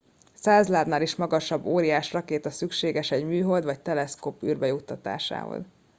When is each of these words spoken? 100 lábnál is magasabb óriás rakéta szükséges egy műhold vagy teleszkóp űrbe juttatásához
100 0.33 0.67
lábnál 0.69 1.01
is 1.01 1.15
magasabb 1.15 1.65
óriás 1.65 2.11
rakéta 2.13 2.49
szükséges 2.49 3.11
egy 3.11 3.25
műhold 3.25 3.63
vagy 3.63 3.81
teleszkóp 3.81 4.43
űrbe 4.43 4.67
juttatásához 4.67 5.65